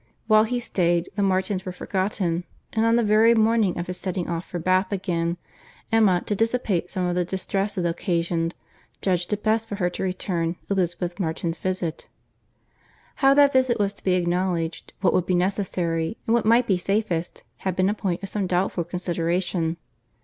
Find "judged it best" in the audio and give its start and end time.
9.03-9.69